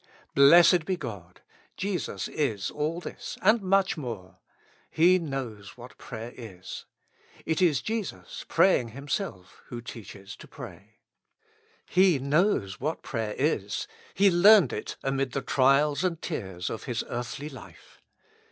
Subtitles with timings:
[0.33, 1.41] Blessed be God!
[1.77, 4.39] Jesus is all this, and much more.
[4.89, 6.85] He knows what prayer is.
[7.45, 10.97] It is Jesus, pray ing Himself, who teaches to pray.
[11.85, 13.87] He knows what prayer is.
[14.15, 18.01] He learned it amid the trials and tears of His earthly life.